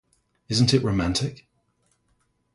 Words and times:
Isn't 0.49 0.73
It 0.73 0.81
Romantic? 0.81 1.45